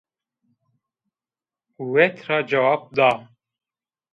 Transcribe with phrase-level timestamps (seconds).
[1.91, 3.09] Wet ra cewab da